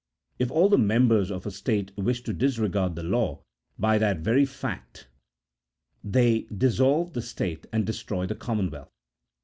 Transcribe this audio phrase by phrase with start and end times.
[0.39, 3.43] If all the members of a state wish to disregard the law,
[3.77, 5.07] by that very fact
[6.03, 8.89] they dis solve the state and destroy the commonwealth.